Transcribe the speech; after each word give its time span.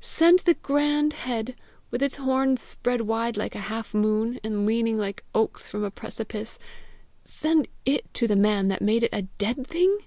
send 0.00 0.38
the 0.46 0.54
grand 0.54 1.12
head, 1.12 1.56
with 1.90 2.00
its 2.04 2.18
horns 2.18 2.62
spread 2.62 3.00
wide 3.00 3.36
like 3.36 3.56
a 3.56 3.66
half 3.66 3.92
moon, 3.92 4.38
and 4.44 4.64
leaning 4.64 4.96
like 4.96 5.24
oaks 5.34 5.66
from 5.66 5.82
a 5.82 5.90
precipice 5.90 6.56
send 7.24 7.66
it 7.84 8.06
to 8.14 8.28
the 8.28 8.36
man 8.36 8.68
that 8.68 8.80
made 8.80 9.02
it 9.02 9.10
a 9.12 9.22
dead 9.22 9.66
thing! 9.66 9.98